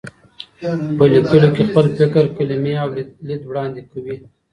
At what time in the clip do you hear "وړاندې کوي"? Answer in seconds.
3.47-4.15